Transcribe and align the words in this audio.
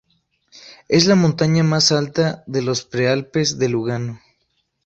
Es 0.89 1.05
la 1.05 1.13
montaña 1.13 1.61
más 1.61 1.91
alta 1.91 2.43
de 2.47 2.63
los 2.63 2.83
Prealpes 2.85 3.59
de 3.59 3.69
Lugano. 3.69 4.19